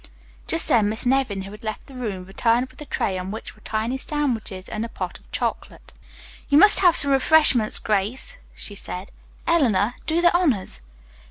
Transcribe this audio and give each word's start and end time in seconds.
Just 0.47 0.67
then 0.67 0.89
Miss 0.89 1.05
Nevin, 1.05 1.43
who 1.43 1.51
had 1.51 1.63
left 1.63 1.85
the 1.85 1.93
room, 1.93 2.25
returned 2.25 2.71
with 2.71 2.81
a 2.81 2.87
tray 2.87 3.19
on 3.19 3.29
which 3.29 3.53
were 3.53 3.61
tiny 3.61 3.97
sandwiches 3.99 4.67
and 4.67 4.83
a 4.83 4.89
pot 4.89 5.19
of 5.19 5.31
chocolate. 5.31 5.93
"You 6.49 6.57
must 6.57 6.79
have 6.79 6.95
some 6.95 7.11
refreshment, 7.11 7.79
Grace," 7.83 8.39
she 8.55 8.73
said. 8.73 9.11
"Eleanor, 9.45 9.93
do 10.07 10.19
the 10.19 10.35
honors." 10.35 10.81